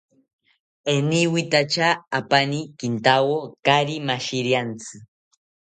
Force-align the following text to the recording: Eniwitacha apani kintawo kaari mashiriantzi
Eniwitacha 0.93 1.87
apani 2.19 2.59
kintawo 2.77 3.35
kaari 3.65 3.95
mashiriantzi 4.07 4.97